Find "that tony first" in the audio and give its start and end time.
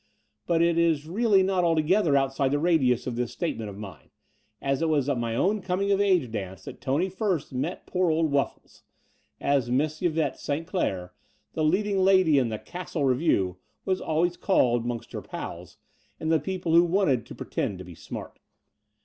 6.65-7.53